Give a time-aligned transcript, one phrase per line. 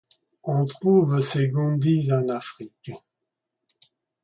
[0.41, 2.89] On trouve ces gundis en Afrique.